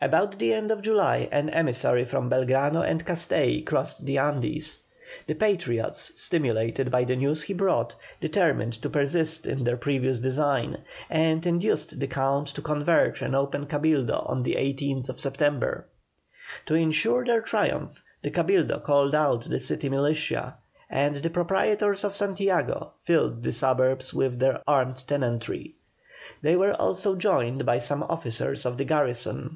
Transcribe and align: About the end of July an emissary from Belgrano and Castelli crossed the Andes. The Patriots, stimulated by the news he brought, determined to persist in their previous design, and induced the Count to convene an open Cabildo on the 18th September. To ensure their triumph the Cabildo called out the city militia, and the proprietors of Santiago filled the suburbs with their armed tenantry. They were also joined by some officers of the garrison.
About 0.00 0.36
the 0.40 0.52
end 0.52 0.72
of 0.72 0.82
July 0.82 1.28
an 1.30 1.48
emissary 1.48 2.04
from 2.04 2.28
Belgrano 2.28 2.82
and 2.82 3.06
Castelli 3.06 3.62
crossed 3.62 4.04
the 4.04 4.18
Andes. 4.18 4.80
The 5.28 5.34
Patriots, 5.34 6.10
stimulated 6.20 6.90
by 6.90 7.04
the 7.04 7.14
news 7.14 7.42
he 7.42 7.54
brought, 7.54 7.94
determined 8.20 8.72
to 8.82 8.90
persist 8.90 9.46
in 9.46 9.62
their 9.62 9.76
previous 9.76 10.18
design, 10.18 10.78
and 11.08 11.46
induced 11.46 12.00
the 12.00 12.08
Count 12.08 12.48
to 12.48 12.62
convene 12.62 13.12
an 13.20 13.36
open 13.36 13.66
Cabildo 13.66 14.26
on 14.28 14.42
the 14.42 14.56
18th 14.56 15.16
September. 15.20 15.86
To 16.66 16.74
ensure 16.74 17.24
their 17.24 17.40
triumph 17.40 18.02
the 18.22 18.32
Cabildo 18.32 18.80
called 18.82 19.14
out 19.14 19.48
the 19.48 19.60
city 19.60 19.88
militia, 19.88 20.56
and 20.90 21.14
the 21.14 21.30
proprietors 21.30 22.02
of 22.02 22.16
Santiago 22.16 22.94
filled 22.98 23.44
the 23.44 23.52
suburbs 23.52 24.12
with 24.12 24.40
their 24.40 24.62
armed 24.66 24.96
tenantry. 25.06 25.76
They 26.42 26.56
were 26.56 26.72
also 26.74 27.14
joined 27.14 27.64
by 27.64 27.78
some 27.78 28.02
officers 28.02 28.66
of 28.66 28.76
the 28.76 28.84
garrison. 28.84 29.48